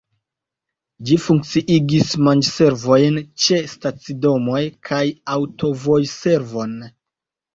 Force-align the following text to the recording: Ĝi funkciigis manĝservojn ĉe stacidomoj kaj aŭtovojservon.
Ĝi 1.09 1.15
funkciigis 1.25 2.13
manĝservojn 2.27 3.19
ĉe 3.43 3.59
stacidomoj 3.73 4.63
kaj 4.89 5.03
aŭtovojservon. 5.37 6.75